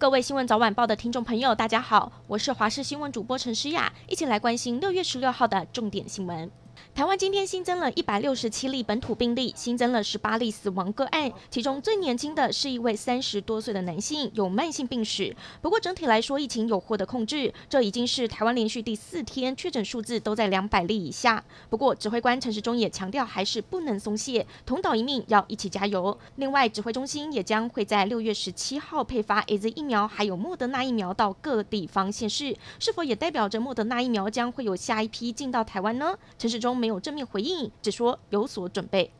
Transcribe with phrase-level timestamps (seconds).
[0.00, 6.50] 各位新闻早晚报的听众朋友，大家好，我是华视新闻主播陈诗雅，一起来关心六月十六号的重点新闻。
[6.94, 15.34] 台湾今天新增了一百六十七例本土病例，新增了十八例死亡个案，其中最年轻的是一位三十多岁的男性，有慢性病史。
[15.62, 21.42] 不过整体来说，疫情有获得控制，这已经是台湾连续第四天确诊数字都在两百例以下。
[21.68, 26.18] 不过指挥官陈时中也强调，还是不能松懈，同岛一命，要一起加油。
[26.36, 36.14] 另外，指挥中心也将会在六月十七号配发 AZ 疫苗，还有莫德纳疫苗到各地方县市，是否也代表着莫德纳疫苗将会有下一批进到台湾呢？
[36.36, 36.69] 陈时中。
[36.70, 39.10] 都没有正面回应，只说有所准备。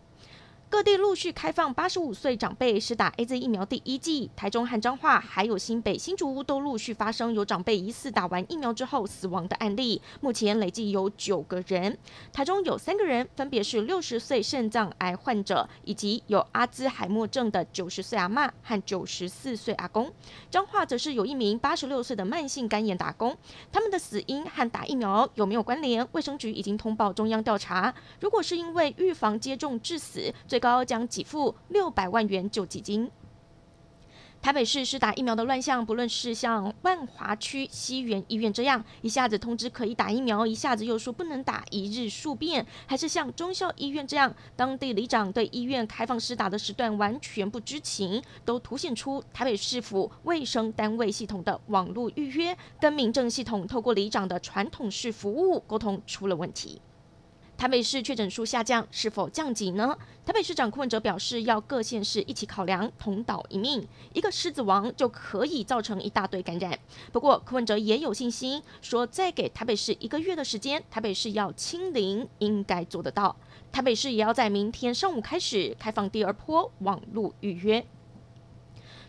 [0.70, 11.98] 各地陆续开放八十五岁长辈施打 AZ 疫苗第一剂，台中和彰化还有新北、新竹都陆续发生有长辈疑似打完疫苗之后死亡的案例，目前累计有九个人。
[12.33, 20.12] 台中有三个人，分别是六十岁肾脏癌患者，以及有阿兹海默症的九十岁阿嬷和九十四岁阿公。
[20.53, 23.37] 彰化则是有一名八十六岁的慢性肝炎打工，
[23.72, 26.06] 他们的死因和打疫苗有没有关联？
[26.12, 27.92] 卫生局已经通报中央调查。
[28.20, 33.11] 如果是因为预防接种致死，最高将给付六百万元救济金。
[34.42, 56.81] 台北市施打疫苗的乱象，不论是像万华区西园医院这样，一下子通知可以打疫苗，一下子又说不能打，一日数变；还是像忠孝医院这样，当地里长对医院开放施打的时段完全不知情，都凸显出台北市府卫生单位系统的网络预约跟民政系统透过里长的传统式服务沟通出了问题。
[57.61, 59.94] 台北市确诊数下降，是否降级呢？
[60.25, 66.78] 台北市长柯文哲表示，要各县市一起考量，同岛一命，一个狮子王就可以造成一大堆感染。
[67.12, 73.36] 不过柯文哲也有信心，说再给台北市一个月的时间，台北市要清零，应该做得到。
[73.70, 77.84] 台北市也要在明天上午开始开放第二波网络预约。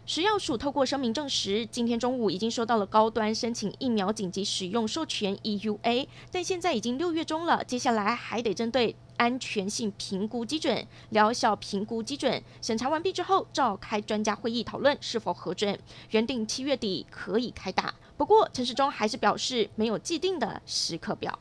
[0.04, 15.80] 食药署透过声明证实，今天中午已经收到了高端申请疫苗紧急使用授权 （EUA），但现在已经六月中了，接下来还得针对安全性评估基准、疗效评估基准审查完毕之后，召开专家会议讨论是否核准，
[16.10, 17.94] 原定七月底可以开打。
[18.18, 21.38] 不过陈时中还是表示没有既定的时刻表。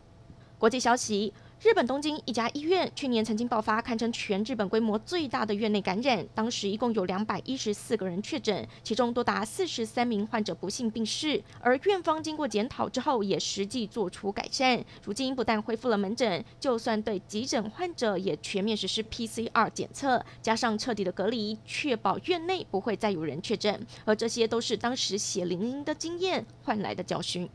[0.58, 1.32] 国际消息。
[1.62, 11.42] 日本东京一家医院去年曾经爆发堪称全日本规模最大的院内感染，当时一共有两百一十四个人确诊，其中多达四十三名患者不幸病逝。
[11.60, 23.86] 而院方经过检讨之后，也实际做出改善，如今不但恢复了门诊，就算对急诊患者也全面实施 PCR 检测，加上彻底的隔离，确保院内不会再有人确诊。
[24.06, 27.46] 而这些都是当时血淋淋的经验换来的教训。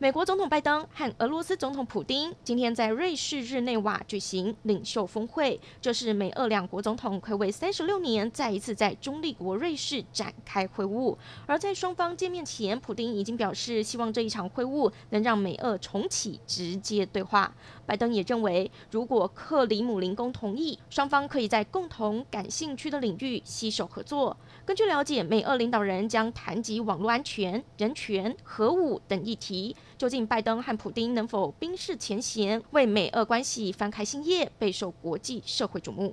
[0.00, 11.16] 美国总统拜登和俄罗斯总统普丁今天在瑞士日内瓦举行领袖峰会，这是美俄两国总统暌违三十六年再一次在中立国瑞士展开会晤。
[11.46, 17.52] 而在双方见面前，普丁已经表示希望这一场会晤能让美俄重启直接对话。
[17.84, 24.36] 拜登也认为，如果克里姆林宫同意，双方可以在共同感兴趣的领域携手合作。
[24.64, 29.74] 根据了解，美俄领导人将谈及网络安全、人权、核武等议题。
[29.96, 36.12] 究竟拜登和普京能否冰释前嫌，为美俄关系翻开新页，备受国际社会瞩目。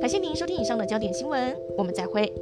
[0.00, 2.32] 感谢您收听以上的焦点新闻，我们再会。